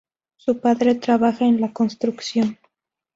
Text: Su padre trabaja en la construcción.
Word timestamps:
Su 0.37 0.57
padre 0.59 0.95
trabaja 0.95 1.45
en 1.45 1.61
la 1.61 1.73
construcción. 1.73 2.57